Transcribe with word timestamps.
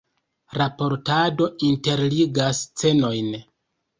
Raportado 0.59 1.49
interligas 1.67 2.61
scenojn. 2.71 3.31